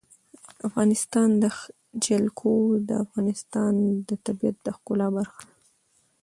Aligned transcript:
د 0.57 0.59
افغانستان 0.69 1.29
جلکو 2.05 2.53
د 2.87 2.89
افغانستان 3.05 3.73
د 4.07 4.09
طبیعت 4.25 4.57
د 4.63 4.67
ښکلا 4.77 5.07
برخه 5.17 5.41
ده. 5.49 5.53